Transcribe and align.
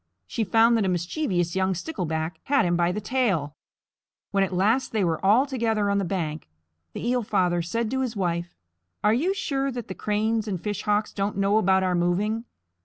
She 0.25 0.43
found 0.43 0.75
that 0.75 0.83
a 0.83 0.87
mischievous 0.89 1.55
young 1.55 1.75
Stickleback 1.75 2.39
had 2.45 2.65
him 2.65 2.75
by 2.75 2.91
the 2.91 2.99
tail. 2.99 3.55
When 4.31 4.43
at 4.43 4.51
last 4.51 4.93
they 4.93 5.03
were 5.03 5.23
all 5.23 5.45
together 5.45 5.91
on 5.91 5.99
the 5.99 6.03
bank, 6.05 6.49
the 6.93 7.07
Eel 7.07 7.21
Father 7.21 7.61
said 7.61 7.91
to 7.91 7.99
his 8.01 8.15
wife, 8.15 8.55
"Are 9.03 9.13
you 9.13 9.35
sure 9.35 9.69
that 9.71 9.89
the 9.89 9.93
Cranes 9.93 10.47
and 10.47 10.59
Fish 10.59 10.81
Hawks 10.81 11.13
don't 11.13 11.37
know 11.37 11.59
about 11.59 11.83
our 11.83 11.93
moving? 11.93 12.45